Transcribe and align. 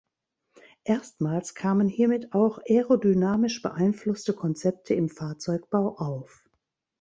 Erstmals 0.83 1.53
kamen 1.53 1.87
hiermit 1.87 2.33
auch 2.33 2.57
aerodynamisch 2.67 3.61
beeinflusste 3.61 4.33
Konzepte 4.33 4.95
im 4.95 5.09
Fahrzeugbau 5.09 5.89
auf. 5.95 6.43